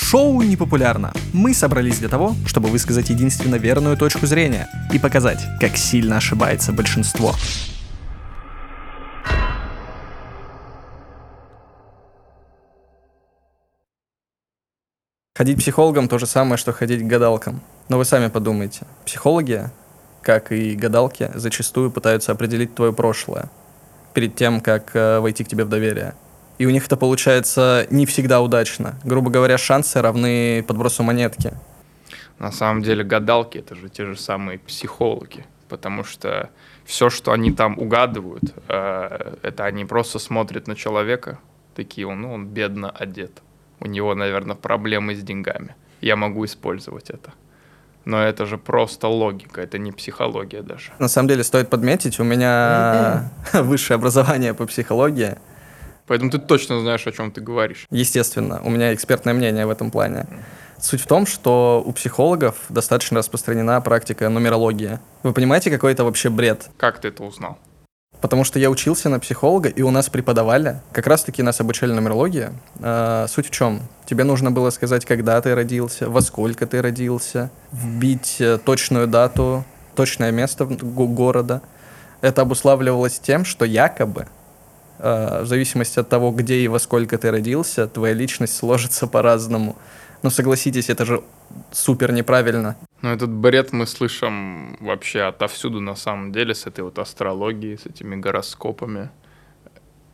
Шоу 0.00 0.40
непопулярно. 0.42 1.12
Мы 1.34 1.52
собрались 1.52 1.98
для 1.98 2.08
того, 2.08 2.34
чтобы 2.46 2.68
высказать 2.70 3.10
единственно 3.10 3.56
верную 3.56 3.96
точку 3.96 4.26
зрения 4.26 4.68
и 4.92 4.98
показать, 4.98 5.44
как 5.60 5.76
сильно 5.76 6.16
ошибается 6.16 6.72
большинство. 6.72 7.34
Ходить 15.36 15.58
психологом 15.58 16.08
то 16.08 16.18
же 16.18 16.26
самое, 16.26 16.56
что 16.56 16.72
ходить 16.72 17.02
к 17.02 17.06
гадалкам. 17.06 17.60
Но 17.88 17.98
вы 17.98 18.04
сами 18.04 18.28
подумайте. 18.28 18.86
Психологи, 19.04 19.68
как 20.22 20.52
и 20.52 20.74
гадалки, 20.74 21.30
зачастую 21.34 21.90
пытаются 21.90 22.32
определить 22.32 22.74
твое 22.74 22.92
прошлое 22.92 23.50
перед 24.14 24.36
тем, 24.36 24.60
как 24.60 24.94
э, 24.94 25.18
войти 25.18 25.44
к 25.44 25.48
тебе 25.48 25.64
в 25.64 25.68
доверие. 25.68 26.14
И 26.58 26.66
у 26.66 26.70
них 26.70 26.86
это 26.86 26.96
получается 26.96 27.86
не 27.90 28.04
всегда 28.04 28.40
удачно. 28.40 28.98
Грубо 29.04 29.30
говоря, 29.30 29.56
шансы 29.58 30.02
равны 30.02 30.64
подбросу 30.66 31.02
монетки. 31.02 31.52
На 32.38 32.52
самом 32.52 32.82
деле 32.82 33.04
гадалки 33.04 33.58
это 33.58 33.74
же 33.74 33.88
те 33.88 34.04
же 34.04 34.16
самые 34.16 34.58
психологи, 34.58 35.44
потому 35.68 36.04
что 36.04 36.50
все, 36.84 37.10
что 37.10 37.32
они 37.32 37.52
там 37.52 37.78
угадывают, 37.78 38.54
э, 38.68 39.34
это 39.42 39.64
они 39.64 39.84
просто 39.84 40.18
смотрят 40.18 40.68
на 40.68 40.76
человека, 40.76 41.38
такие, 41.74 42.08
ну, 42.08 42.32
он 42.32 42.46
бедно 42.46 42.90
одет, 42.90 43.42
у 43.80 43.86
него, 43.86 44.14
наверное, 44.14 44.56
проблемы 44.56 45.14
с 45.14 45.22
деньгами, 45.22 45.74
я 46.00 46.16
могу 46.16 46.44
использовать 46.44 47.10
это. 47.10 47.32
Но 48.04 48.22
это 48.22 48.46
же 48.46 48.56
просто 48.56 49.08
логика, 49.08 49.60
это 49.60 49.76
не 49.76 49.92
психология 49.92 50.62
даже. 50.62 50.92
На 50.98 51.08
самом 51.08 51.28
деле 51.28 51.44
стоит 51.44 51.68
подметить, 51.68 52.18
у 52.20 52.24
меня 52.24 53.30
высшее 53.52 53.96
образование 53.96 54.54
по 54.54 54.64
психологии. 54.66 55.36
Поэтому 56.08 56.30
ты 56.30 56.38
точно 56.38 56.80
знаешь, 56.80 57.06
о 57.06 57.12
чем 57.12 57.30
ты 57.30 57.40
говоришь. 57.40 57.86
Естественно, 57.90 58.60
у 58.64 58.70
меня 58.70 58.92
экспертное 58.94 59.34
мнение 59.34 59.66
в 59.66 59.70
этом 59.70 59.90
плане. 59.90 60.26
Суть 60.80 61.00
в 61.00 61.06
том, 61.06 61.26
что 61.26 61.82
у 61.84 61.92
психологов 61.92 62.56
достаточно 62.68 63.18
распространена 63.18 63.80
практика 63.80 64.28
нумерологии. 64.28 64.98
Вы 65.22 65.32
понимаете, 65.32 65.70
какой 65.70 65.92
это 65.92 66.04
вообще 66.04 66.30
бред? 66.30 66.70
Как 66.76 67.00
ты 67.00 67.08
это 67.08 67.24
узнал? 67.24 67.58
Потому 68.20 68.44
что 68.44 68.58
я 68.58 68.68
учился 68.70 69.08
на 69.08 69.20
психолога, 69.20 69.68
и 69.68 69.82
у 69.82 69.90
нас 69.90 70.08
преподавали, 70.08 70.80
как 70.92 71.06
раз-таки 71.06 71.42
нас 71.42 71.60
обучали 71.60 71.92
нумерологии. 71.92 72.48
А, 72.80 73.26
суть 73.28 73.46
в 73.46 73.50
чем? 73.50 73.82
Тебе 74.06 74.24
нужно 74.24 74.50
было 74.50 74.70
сказать, 74.70 75.04
когда 75.04 75.40
ты 75.40 75.54
родился, 75.54 76.08
во 76.08 76.20
сколько 76.20 76.66
ты 76.66 76.82
родился, 76.82 77.50
вбить 77.70 78.36
э, 78.40 78.58
точную 78.58 79.06
дату, 79.06 79.64
точное 79.94 80.32
место 80.32 80.64
города. 80.64 81.60
Это 82.20 82.42
обуславливалось 82.42 83.20
тем, 83.20 83.44
что 83.44 83.64
якобы 83.64 84.22
э, 84.22 84.37
в 84.98 85.44
зависимости 85.44 85.98
от 85.98 86.08
того, 86.08 86.30
где 86.30 86.56
и 86.56 86.68
во 86.68 86.78
сколько 86.78 87.18
ты 87.18 87.30
родился, 87.30 87.86
твоя 87.86 88.14
личность 88.14 88.56
сложится 88.56 89.06
по-разному. 89.06 89.76
Ну, 90.22 90.30
согласитесь, 90.30 90.90
это 90.90 91.04
же 91.04 91.22
супер 91.70 92.12
неправильно. 92.12 92.76
Ну, 93.02 93.10
этот 93.10 93.30
бред 93.30 93.72
мы 93.72 93.86
слышим 93.86 94.76
вообще 94.80 95.22
отовсюду, 95.22 95.80
на 95.80 95.94
самом 95.94 96.32
деле, 96.32 96.54
с 96.54 96.66
этой 96.66 96.80
вот 96.80 96.98
астрологией, 96.98 97.78
с 97.78 97.86
этими 97.86 98.16
гороскопами. 98.16 99.10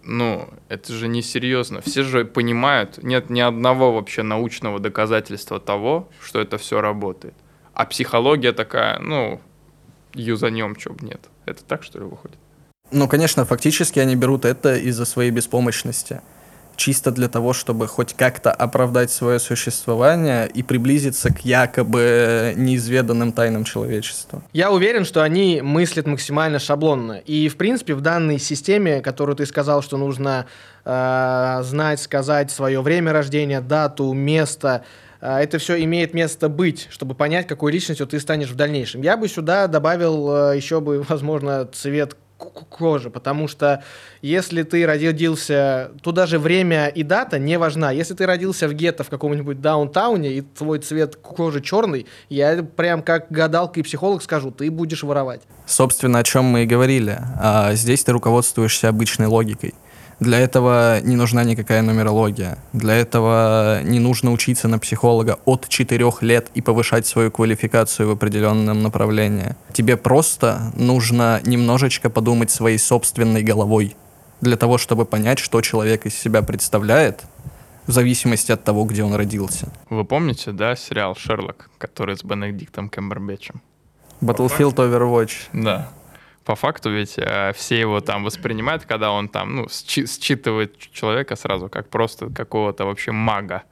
Ну, 0.03 0.51
это 0.69 0.93
же 0.93 1.09
несерьезно. 1.09 1.81
Все 1.81 2.03
же 2.03 2.27
понимают, 2.27 3.03
нет 3.03 3.31
ни 3.31 3.41
одного 3.41 3.95
вообще 3.95 4.23
научного 4.23 4.79
доказательства 4.79 5.59
того, 5.59 6.11
что 6.21 6.41
это 6.41 6.59
все 6.59 6.83
работает. 6.83 7.35
А 7.73 7.87
психология 7.87 8.53
такая, 8.53 8.99
ну, 8.99 9.41
юзанем, 10.13 10.77
чё 10.77 10.93
бы 10.93 11.07
нет. 11.07 11.31
Это 11.47 11.65
так, 11.65 11.83
что 11.83 11.99
ли, 11.99 12.05
выходит? 12.05 12.39
Ну, 12.91 13.09
конечно, 13.09 13.45
фактически 13.45 13.99
они 13.99 14.15
берут 14.15 14.45
это 14.45 14.77
из-за 14.77 15.05
своей 15.05 15.31
беспомощности 15.31 16.21
чисто 16.77 17.11
для 17.11 17.29
того, 17.29 17.53
чтобы 17.53 17.87
хоть 17.87 18.15
как-то 18.15 18.51
оправдать 18.53 19.11
свое 19.11 19.39
существование 19.39 20.49
и 20.49 20.63
приблизиться 20.63 21.33
к 21.33 21.45
якобы 21.45 22.55
неизведанным 22.57 23.33
тайнам 23.33 23.65
человечества. 23.65 24.43
Я 24.53 24.71
уверен, 24.71 25.05
что 25.05 25.23
они 25.23 25.61
мыслят 25.63 26.07
максимально 26.07 26.59
шаблонно. 26.59 27.21
И, 27.25 27.49
в 27.49 27.57
принципе, 27.57 27.95
в 27.95 28.01
данной 28.01 28.39
системе, 28.39 29.01
которую 29.01 29.37
ты 29.37 29.47
сказал, 29.47 29.83
что 29.83 29.97
нужно 29.97 30.47
э, 30.85 31.61
знать, 31.63 32.01
сказать 32.01 32.51
свое 32.51 32.81
время 32.83 33.13
рождения, 33.13 33.61
дату, 33.61 34.13
место, 34.13 34.85
э, 35.21 35.37
это 35.39 35.59
все 35.59 35.83
имеет 35.85 36.15
место 36.15 36.49
быть, 36.49 36.89
чтобы 36.91 37.15
понять, 37.15 37.47
какой 37.47 37.73
личностью 37.73 38.07
ты 38.07 38.21
станешь 38.21 38.51
в 38.51 38.57
дальнейшем. 38.57 39.03
Я 39.03 39.17
бы 39.17 39.29
сюда 39.29 39.67
добавил 39.69 40.51
э, 40.51 40.57
еще 40.57 40.81
бы, 40.81 41.03
возможно, 41.09 41.69
цвет 41.73 42.17
кожи, 42.37 43.11
потому 43.11 43.49
что 43.49 43.83
если 44.23 44.63
ты 44.63 44.87
родился, 44.87 45.93
то 46.03 46.13
даже 46.13 46.39
время 46.39 46.89
и 46.89 47.03
дата 47.03 47.39
не 47.39 47.59
важна. 47.59 47.91
Если 47.91 48.15
ты 48.15 48.27
родился 48.27 48.69
в 48.69 48.73
гетто 48.73 49.05
в 49.05 49.09
каком-нибудь 49.09 49.61
даунтауне, 49.61 50.33
и 50.33 50.41
твой 50.41 50.79
цвет 50.79 51.17
кожи 51.17 51.61
черный, 51.61 52.07
я 52.29 52.63
прям 52.63 53.03
как 53.03 53.27
гадалка 53.31 53.81
и 53.81 53.83
психолог 53.83 54.23
скажу, 54.23 54.51
ты 54.51 54.71
будешь 54.71 55.03
воровать. 55.03 55.43
Собственно, 55.67 56.19
о 56.19 56.25
чем 56.25 56.45
мы 56.45 56.65
и 56.65 56.67
говорили. 56.67 57.19
А 57.41 57.75
здесь 57.75 58.05
ты 58.05 58.13
руководствуешься 58.13 58.89
обычной 58.89 59.27
логикой. 59.27 59.75
Для 60.21 60.39
этого 60.39 61.01
не 61.01 61.17
нужна 61.17 61.45
никакая 61.45 61.83
нумерология. 61.83 62.59
Для 62.73 62.95
этого 62.95 63.83
не 63.83 63.99
нужно 63.99 64.33
учиться 64.33 64.69
на 64.69 64.79
психолога 64.79 65.39
от 65.45 65.69
4 65.69 66.13
лет 66.21 66.51
и 66.55 66.61
повышать 66.61 67.07
свою 67.07 67.31
квалификацию 67.31 68.09
в 68.09 68.13
определенном 68.13 68.83
направлении. 68.83 69.57
Тебе 69.73 69.97
просто 69.97 70.73
нужно 70.77 71.41
немножечко 71.45 72.11
подумать 72.11 72.51
своей 72.51 72.79
собственной 72.79 73.43
головой 73.43 73.97
для 74.41 74.57
того, 74.57 74.79
чтобы 74.79 75.05
понять, 75.05 75.39
что 75.39 75.61
человек 75.61 76.07
из 76.07 76.15
себя 76.15 76.43
представляет, 76.43 77.23
в 77.87 77.93
зависимости 77.93 78.53
от 78.53 78.65
того, 78.65 78.85
где 78.85 79.05
он 79.05 79.15
родился. 79.15 79.69
Вы 79.91 80.05
помните, 80.05 80.53
да, 80.53 80.75
сериал 80.75 81.15
«Шерлок», 81.15 81.71
который 81.77 82.17
с 82.17 82.25
Бенедиктом 82.25 82.89
Кэмбербэтчем? 82.89 83.61
Battlefield 84.23 84.77
Overwatch. 84.77 85.33
Да 85.53 85.91
по 86.45 86.55
факту 86.55 86.91
ведь 86.91 87.15
э, 87.19 87.53
все 87.55 87.81
его 87.81 88.01
там 88.01 88.25
воспринимают, 88.25 88.85
когда 88.85 89.11
он 89.11 89.29
там, 89.29 89.57
ну, 89.57 89.65
счи- 89.67 90.07
считывает 90.07 90.79
человека 90.79 91.37
сразу 91.37 91.69
как 91.69 91.89
просто 91.89 92.31
какого-то 92.31 92.85
вообще 92.85 93.13
мага. 93.13 93.63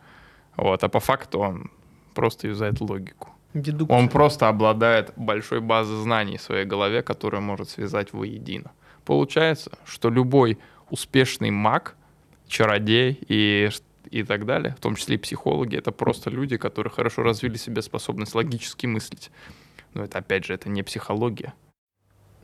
Вот, 0.57 0.83
а 0.85 0.89
по 0.89 1.01
факту 1.01 1.39
он 1.39 1.71
просто 2.15 2.49
юзает 2.49 2.81
логику. 2.81 3.29
Дедукция. 3.55 3.99
Он 3.99 4.09
просто 4.09 4.49
обладает 4.49 5.13
большой 5.17 5.61
базой 5.61 6.03
знаний 6.03 6.39
в 6.39 6.43
своей 6.43 6.65
голове, 6.65 7.03
которую 7.03 7.43
может 7.43 7.69
связать 7.69 8.13
воедино. 8.13 8.71
Получается, 9.05 9.73
что 9.85 10.09
любой 10.09 10.59
успешный 10.89 11.51
маг, 11.51 11.97
чародей 12.49 13.19
и, 13.29 13.69
и 14.11 14.23
так 14.23 14.47
далее, 14.47 14.75
в 14.79 14.81
том 14.81 14.97
числе 14.97 15.17
и 15.17 15.19
психологи, 15.19 15.77
это 15.77 15.93
просто 15.93 16.31
люди, 16.31 16.57
которые 16.57 16.91
хорошо 16.91 17.23
развили 17.23 17.57
себе 17.57 17.83
способность 17.83 18.35
логически 18.35 18.87
мыслить. 18.87 19.31
Но 19.93 20.05
это, 20.05 20.19
опять 20.19 20.47
же, 20.47 20.55
это 20.55 20.71
не 20.71 20.83
психология. 20.83 21.53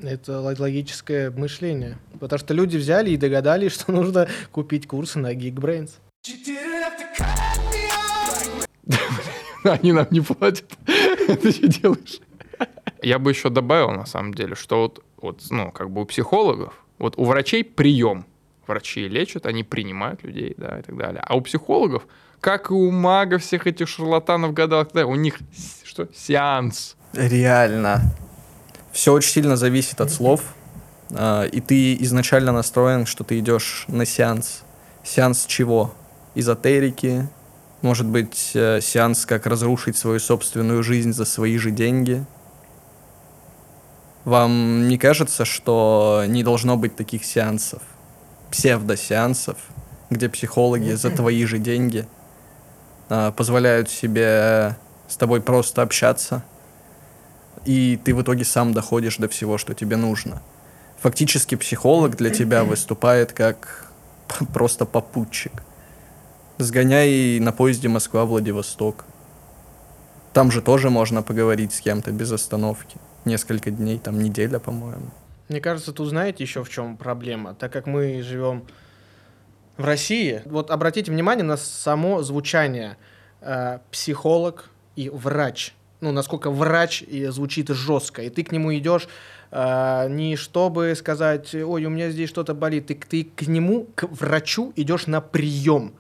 Это 0.01 0.41
логическое 0.41 1.31
мышление. 1.31 1.99
Потому 2.21 2.39
что 2.39 2.55
люди 2.55 2.77
взяли 2.77 3.11
и 3.11 3.17
догадались, 3.17 3.73
что 3.81 3.93
нужно 3.93 4.29
купить 4.53 4.87
курсы 4.87 5.19
на 5.19 5.35
Geekbrains. 5.35 5.91
Они 9.65 9.93
нам 9.93 10.07
не 10.11 10.21
платят. 10.21 10.71
Ты 10.87 11.51
что 11.51 11.69
делаешь? 11.69 12.21
Я 13.03 13.19
бы 13.19 13.31
еще 13.31 13.51
добавил, 13.51 13.91
на 13.91 14.07
самом 14.07 14.35
деле, 14.35 14.55
что 14.55 14.83
вот, 14.83 15.05
вот, 15.21 15.43
ну, 15.51 15.71
как 15.71 15.91
бы 15.91 16.03
у 16.03 16.05
психологов, 16.05 16.75
вот 16.99 17.15
у 17.17 17.25
врачей 17.25 17.65
прием. 17.65 18.25
Врачи 18.67 19.09
лечат, 19.09 19.47
они 19.47 19.65
принимают 19.65 20.23
людей, 20.23 20.55
да, 20.57 20.79
и 20.79 20.83
так 20.83 20.97
далее. 20.97 21.23
А 21.25 21.37
у 21.37 21.41
психологов, 21.41 22.07
как 22.41 22.71
и 22.71 22.75
у 22.75 22.91
магов, 22.91 23.43
всех 23.43 23.67
этих 23.67 23.89
шарлатанов, 23.89 24.53
гадалок, 24.53 24.91
да, 24.93 25.07
у 25.07 25.15
них 25.15 25.39
что? 25.85 26.09
Сеанс. 26.15 26.97
Реально. 27.15 28.03
Все 28.99 29.13
очень 29.13 29.31
сильно 29.31 29.57
зависит 29.57 30.01
от 30.01 30.11
слов, 30.11 30.43
а, 31.13 31.45
и 31.45 31.61
ты 31.61 31.95
изначально 32.03 32.51
настроен, 32.51 33.07
что 33.07 33.23
ты 33.23 33.39
идешь 33.39 33.85
на 33.87 34.05
сеанс. 34.05 34.63
Сеанс 35.05 35.47
чего? 35.47 35.95
Эзотерики, 36.35 37.29
может 37.81 38.07
быть, 38.07 38.51
э, 38.55 38.81
сеанс, 38.83 39.25
как 39.25 39.47
разрушить 39.47 39.97
свою 39.97 40.19
собственную 40.19 40.83
жизнь 40.83 41.13
за 41.13 41.27
свои 41.27 41.59
же 41.59 41.71
деньги. 41.71 42.27
Вам 44.25 44.89
не 44.89 44.99
кажется, 44.99 45.45
что 45.45 46.25
не 46.27 46.43
должно 46.43 46.77
быть 46.77 46.97
таких 46.97 47.25
сеансов, 47.25 47.83
псевдосеансов, 48.51 49.59
где 50.11 50.29
психологи 50.29 50.91
за 50.91 51.11
твои 51.11 51.45
же 51.45 51.59
деньги 51.59 52.05
а, 53.09 53.31
позволяют 53.31 53.91
себе 53.91 54.77
с 55.07 55.17
тобой 55.17 55.41
просто 55.41 55.83
общаться, 55.83 56.43
и 57.65 57.99
ты 58.03 58.15
в 58.15 58.23
итоге 58.23 58.45
сам 58.45 58.73
доходишь 58.73 59.17
до 59.17 59.29
всего, 59.29 59.59
что 59.59 59.75
тебе 59.75 59.97
нужно. 59.97 60.43
Фактически 61.01 61.55
психолог 61.55 62.17
для 62.17 62.31
тебя 62.31 62.65
выступает 62.65 63.33
как 63.33 63.91
просто 64.53 64.85
попутчик. 64.85 65.53
Сгоняй 66.59 67.39
на 67.39 67.53
поезде 67.53 67.89
Москва-Владивосток. 67.89 69.05
Там 70.33 70.51
же 70.51 70.61
тоже 70.61 70.91
можно 70.91 71.23
поговорить 71.23 71.73
с 71.73 71.81
кем-то 71.81 72.11
без 72.11 72.33
остановки. 72.33 72.99
Несколько 73.25 73.71
дней, 73.71 73.99
там 73.99 74.21
неделя, 74.21 74.59
по-моему. 74.59 75.11
Мне 75.49 75.61
кажется, 75.61 75.93
тут 75.93 76.09
знаете 76.09 76.45
еще 76.45 76.63
в 76.63 76.69
чем 76.69 76.97
проблема. 76.97 77.55
Так 77.55 77.73
как 77.73 77.87
мы 77.87 78.23
живем 78.23 78.65
в 79.77 79.85
России, 79.85 80.43
вот 80.45 80.71
обратите 80.71 81.11
внимание 81.13 81.45
на 81.45 81.57
само 81.57 82.23
звучание. 82.23 82.97
э, 83.41 83.79
психолог 83.93 84.71
и 84.97 85.09
врач. 85.09 85.75
Ну, 86.01 86.13
насколько 86.13 86.51
врач 86.51 87.03
и 87.03 87.27
звучит 87.27 87.69
жестко. 87.71 88.23
И 88.23 88.31
ты 88.31 88.45
к 88.45 88.53
нему 88.53 88.73
идешь 88.77 89.09
э, 89.51 90.07
не 90.09 90.37
чтобы 90.37 90.95
сказать, 90.95 91.55
ой, 91.55 91.85
у 91.85 91.91
меня 91.91 92.11
здесь 92.11 92.31
что-то 92.31 92.55
болит. 92.55 92.87
Ты, 92.87 92.95
ты 92.95 93.25
к 93.25 93.49
нему, 93.49 93.89
к 93.95 94.07
врачу 94.07 94.73
идешь 94.77 95.07
на 95.07 95.21
прием. 95.21 95.95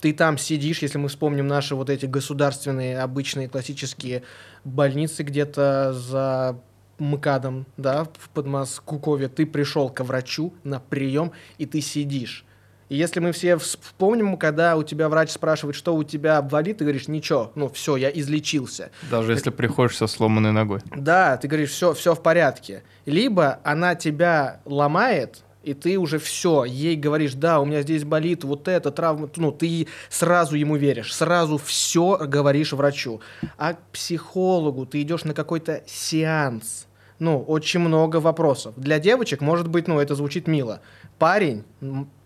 Ты 0.00 0.12
там 0.12 0.36
сидишь, 0.36 0.82
если 0.82 0.98
мы 0.98 1.08
вспомним 1.08 1.46
наши 1.46 1.74
вот 1.74 1.88
эти 1.88 2.06
государственные, 2.06 2.98
обычные, 2.98 3.48
классические 3.48 4.22
больницы 4.64 5.22
где-то 5.22 5.92
за 5.94 6.60
МКАДом, 6.98 7.66
да, 7.76 8.04
в 8.04 8.28
Подмосковье, 8.30 9.28
ты 9.28 9.46
пришел 9.46 9.88
к 9.88 10.02
врачу 10.02 10.52
на 10.64 10.80
прием, 10.80 11.32
и 11.58 11.66
ты 11.66 11.80
сидишь. 11.80 12.44
И 12.92 12.96
если 12.96 13.20
мы 13.20 13.32
все 13.32 13.56
вспомним, 13.56 14.36
когда 14.36 14.76
у 14.76 14.82
тебя 14.82 15.08
врач 15.08 15.30
спрашивает, 15.30 15.74
что 15.74 15.94
у 15.94 16.04
тебя 16.04 16.42
болит, 16.42 16.76
ты 16.76 16.84
говоришь, 16.84 17.08
ничего, 17.08 17.50
ну 17.54 17.70
все, 17.70 17.96
я 17.96 18.10
излечился. 18.10 18.90
Даже 19.10 19.32
если 19.32 19.48
приходишь 19.48 19.96
со 19.96 20.06
сломанной 20.06 20.52
ногой. 20.52 20.80
Да, 20.94 21.38
ты 21.38 21.48
говоришь, 21.48 21.70
все, 21.70 21.94
все 21.94 22.14
в 22.14 22.22
порядке. 22.22 22.82
Либо 23.06 23.60
она 23.64 23.94
тебя 23.94 24.60
ломает, 24.66 25.38
и 25.62 25.72
ты 25.72 25.96
уже 25.96 26.18
все, 26.18 26.64
ей 26.64 26.96
говоришь, 26.96 27.32
да, 27.32 27.60
у 27.60 27.64
меня 27.64 27.80
здесь 27.80 28.04
болит 28.04 28.44
вот 28.44 28.68
это, 28.68 28.90
травма, 28.90 29.30
ну, 29.36 29.52
ты 29.52 29.86
сразу 30.10 30.54
ему 30.54 30.76
веришь, 30.76 31.14
сразу 31.14 31.56
все 31.56 32.18
говоришь 32.18 32.74
врачу. 32.74 33.22
А 33.56 33.72
к 33.72 33.80
психологу 33.92 34.84
ты 34.84 35.00
идешь 35.00 35.24
на 35.24 35.32
какой-то 35.32 35.82
сеанс, 35.86 36.86
ну, 37.22 37.40
очень 37.40 37.78
много 37.78 38.16
вопросов. 38.16 38.74
Для 38.76 38.98
девочек, 38.98 39.40
может 39.40 39.68
быть, 39.68 39.86
ну, 39.86 40.00
это 40.00 40.16
звучит 40.16 40.48
мило. 40.48 40.80
Парень, 41.20 41.62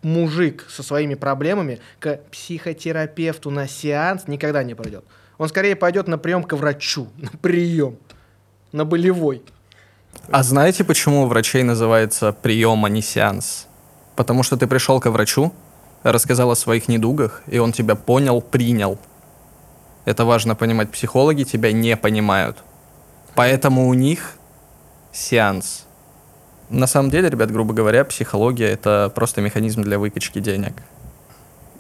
мужик 0.03 0.67
со 0.71 0.83
своими 0.83 1.15
проблемами 1.15 1.81
к 1.99 2.19
психотерапевту 2.31 3.51
на 3.51 3.69
сеанс 3.69 4.27
никогда 4.27 4.65
не 4.65 4.75
пойдет. 4.75 5.05
Он 5.37 5.49
скорее 5.49 5.77
пойдет 5.77 6.09
на 6.09 6.17
прием 6.17 6.43
к 6.43 6.55
врачу, 6.55 7.09
на 7.19 7.29
прием, 7.43 7.99
на 8.73 8.87
болевой. 8.87 9.43
А 10.31 10.43
знаете, 10.43 10.83
почему 10.83 11.25
у 11.25 11.27
врачей 11.27 11.63
называется 11.63 12.33
прием, 12.33 12.83
а 12.87 12.89
не 12.89 13.03
сеанс? 13.03 13.67
Потому 14.17 14.43
что 14.43 14.57
ты 14.57 14.67
пришел 14.67 14.99
к 14.99 15.11
врачу, 15.11 15.53
рассказал 16.05 16.51
о 16.53 16.57
своих 16.57 16.89
недугах, 16.89 17.43
и 17.49 17.59
он 17.59 17.73
тебя 17.73 17.97
понял, 17.97 18.41
принял. 18.41 18.99
Это 20.07 20.25
важно 20.25 20.55
понимать. 20.55 20.91
Психологи 20.91 21.43
тебя 21.43 21.71
не 21.73 21.99
понимают. 21.99 22.65
Поэтому 23.35 23.89
у 23.89 23.93
них 23.93 24.39
сеанс. 25.17 25.87
На 26.71 26.87
самом 26.87 27.11
деле, 27.11 27.31
ребят, 27.31 27.51
грубо 27.51 27.75
говоря, 27.75 28.05
психология— 28.05 28.67
это 28.73 29.11
просто 29.15 29.41
механизм 29.41 29.83
для 29.83 29.99
выкачки 29.99 30.41
денег. 30.41 30.75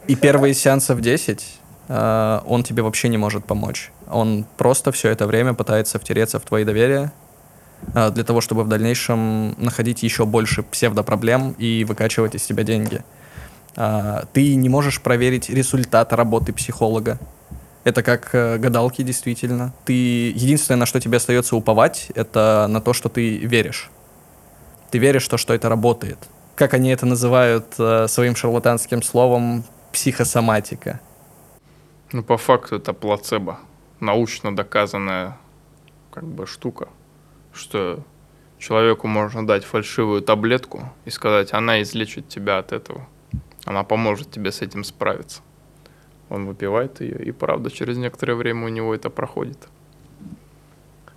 И 0.07 0.15
первые 0.15 0.55
сеансы 0.55 0.95
в 0.95 1.01
10 1.01 1.59
э, 1.89 2.41
он 2.47 2.63
тебе 2.63 2.83
вообще 2.83 3.09
не 3.09 3.19
может 3.19 3.45
помочь. 3.45 3.91
Он 4.09 4.47
просто 4.57 4.93
все 4.93 5.11
это 5.11 5.27
время 5.27 5.55
пытается 5.55 5.99
втереться 5.99 6.39
в 6.39 6.45
твои 6.45 6.65
доверия, 6.65 7.13
а, 7.95 8.11
для 8.11 8.25
того, 8.25 8.41
чтобы 8.41 8.65
в 8.65 8.69
дальнейшем 8.69 9.55
находить 9.59 10.03
еще 10.03 10.25
больше 10.25 10.63
псевдопроблем 10.63 11.53
и 11.59 11.85
выкачивать 11.85 12.35
из 12.35 12.43
себя 12.43 12.63
деньги. 12.65 13.03
А, 13.77 14.25
ты 14.33 14.55
не 14.55 14.69
можешь 14.69 15.01
проверить 15.01 15.51
результат 15.51 16.13
работы 16.13 16.53
психолога. 16.53 17.19
Это 17.87 18.03
как 18.03 18.35
э, 18.35 18.59
гадалки, 18.59 19.03
действительно. 19.03 19.73
Ты 19.85 19.93
единственное, 20.31 20.81
на 20.81 20.87
что 20.87 21.01
тебе 21.01 21.17
остается 21.19 21.55
уповать, 21.55 22.11
это 22.15 22.67
на 22.69 22.81
то, 22.81 22.93
что 22.93 23.09
ты 23.09 23.39
веришь. 23.39 23.91
Ты 24.91 24.99
веришь, 24.99 25.23
что, 25.23 25.37
что 25.37 25.55
это 25.55 25.69
работает. 25.69 26.19
Как 26.57 26.75
они 26.75 26.91
это 26.91 27.07
называют 27.07 27.67
э, 27.79 28.09
своим 28.09 28.35
шарлатанским 28.35 29.03
словом 29.03 29.65
психосоматика. 29.93 31.01
Ну, 32.13 32.23
по 32.23 32.37
факту 32.37 32.77
это 32.77 32.93
плацебо. 32.93 33.59
Научно 34.01 34.55
доказанная 34.55 35.39
как 36.11 36.25
бы 36.25 36.47
штука 36.47 36.89
что 37.57 38.05
человеку 38.59 39.07
можно 39.09 39.47
дать 39.47 39.65
фальшивую 39.65 40.23
таблетку 40.23 40.93
и 41.05 41.11
сказать, 41.11 41.53
она 41.53 41.83
излечит 41.83 42.29
тебя 42.29 42.59
от 42.59 42.73
этого. 42.73 43.09
Она 43.65 43.83
поможет 43.83 44.31
тебе 44.31 44.53
с 44.53 44.63
этим 44.63 44.85
справиться. 44.85 45.43
Он 46.29 46.47
выпивает 46.47 47.01
ее, 47.01 47.17
и 47.25 47.33
правда, 47.33 47.71
через 47.71 47.97
некоторое 47.99 48.35
время 48.35 48.67
у 48.67 48.69
него 48.69 48.95
это 48.95 49.11
проходит. 49.11 49.69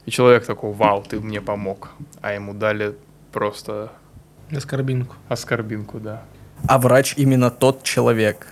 И 0.05 0.11
человек 0.11 0.45
такой, 0.45 0.71
вау, 0.71 1.03
ты 1.03 1.19
мне 1.19 1.41
помог. 1.41 1.89
А 2.21 2.33
ему 2.33 2.53
дали 2.53 2.95
просто... 3.31 3.91
Аскорбинку. 4.51 5.15
Аскорбинку, 5.27 5.99
да. 5.99 6.23
А 6.67 6.77
врач 6.77 7.13
именно 7.17 7.51
тот 7.51 7.83
человек, 7.83 8.47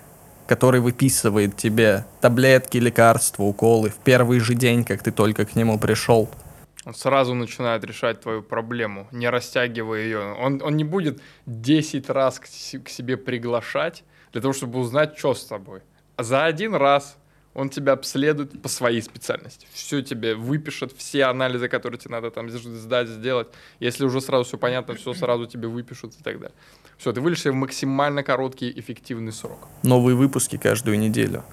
который 0.48 0.80
выписывает 0.80 1.58
тебе 1.58 2.06
таблетки, 2.22 2.78
лекарства, 2.78 3.44
уколы 3.44 3.90
в 3.90 3.98
первый 3.98 4.40
же 4.40 4.54
день, 4.54 4.84
как 4.84 5.04
ты 5.04 5.12
только 5.12 5.46
к 5.46 5.56
нему 5.56 5.80
пришел– 5.80 6.30
он 6.88 6.94
сразу 6.94 7.34
начинает 7.34 7.84
решать 7.84 8.22
твою 8.22 8.42
проблему, 8.42 9.10
не 9.12 9.30
растягивая 9.30 10.04
ее. 10.04 10.36
Он, 10.40 10.62
он 10.64 10.78
не 10.78 10.86
будет 10.86 11.22
10 11.46 12.10
раз 12.10 12.40
к, 12.40 12.46
к 12.46 12.88
себе 12.88 13.18
приглашать 13.18 14.06
для 14.32 14.42
того, 14.42 14.54
чтобы 14.54 14.80
узнать, 14.80 15.18
что 15.18 15.34
с 15.34 15.44
тобой. 15.44 15.82
А 16.18 16.24
за 16.24 16.46
один 16.46 16.76
раз 16.76 17.16
он 17.54 17.70
тебя 17.70 17.94
обследует 17.94 18.62
по 18.62 18.70
своей 18.70 19.02
специальности. 19.02 19.68
Все 19.72 20.02
тебе 20.02 20.36
выпишет, 20.36 20.92
все 20.98 21.26
анализы, 21.26 21.68
которые 21.70 22.00
тебе 22.00 22.12
надо 22.12 22.30
там 22.30 22.50
сдать, 22.50 23.08
сделать. 23.08 23.48
Если 23.80 24.04
уже 24.04 24.20
сразу 24.22 24.44
все 24.44 24.58
понятно, 24.58 24.96
все 24.96 25.14
сразу 25.14 25.46
тебе 25.46 25.68
выпишут 25.68 26.14
и 26.20 26.24
так 26.24 26.40
далее. 26.40 26.56
Все, 26.98 27.14
ты 27.14 27.22
вылечишься 27.22 27.52
в 27.52 27.56
максимально 27.56 28.24
короткий 28.24 28.72
эффективный 28.80 29.32
срок. 29.32 29.68
Новые 29.84 30.16
выпуски 30.16 30.58
каждую 30.58 31.00
неделю. 31.00 31.44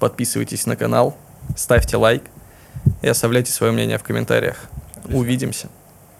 Подписывайтесь 0.00 0.66
на 0.66 0.76
канал, 0.76 1.16
ставьте 1.56 1.96
лайк 1.96 2.24
и 3.02 3.08
оставляйте 3.08 3.52
свое 3.52 3.72
мнение 3.72 3.98
в 3.98 4.02
комментариях. 4.02 4.68
Увидимся. 5.08 5.68